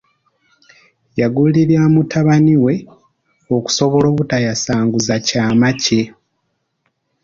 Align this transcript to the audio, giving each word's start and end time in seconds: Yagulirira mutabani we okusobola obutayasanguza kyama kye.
Yagulirira 1.19 1.83
mutabani 1.93 2.55
we 2.63 2.75
okusobola 3.55 4.05
obutayasanguza 4.09 5.15
kyama 5.27 5.69
kye. 5.81 6.01